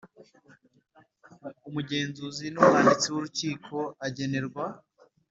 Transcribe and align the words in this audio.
Umugenzuzi 1.67 2.45
n 2.49 2.55
umwanditsi 2.61 3.07
w 3.09 3.15
urukiko 3.19 3.75
agenerwa 4.07 4.65